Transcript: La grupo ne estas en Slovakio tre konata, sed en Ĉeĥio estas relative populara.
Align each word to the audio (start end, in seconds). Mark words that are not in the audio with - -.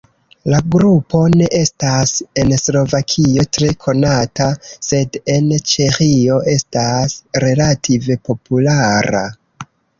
La 0.51 0.59
grupo 0.75 1.19
ne 1.41 1.49
estas 1.57 2.13
en 2.43 2.53
Slovakio 2.61 3.45
tre 3.59 3.69
konata, 3.87 4.49
sed 4.89 5.21
en 5.37 5.55
Ĉeĥio 5.75 6.43
estas 6.57 7.21
relative 7.49 8.21
populara. 8.31 9.27